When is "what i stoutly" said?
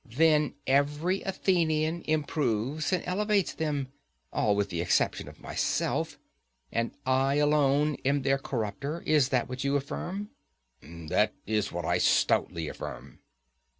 11.71-12.67